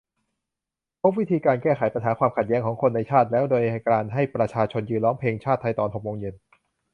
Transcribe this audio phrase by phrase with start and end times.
[1.01, 6.35] พบวิธีการแก้ไขปัญหาความขัดแย้งของคนในชาติแล้ว โดยการให้ประชาชน ยืนร้องเพลงชาติไทยตอนหกโมงเย็น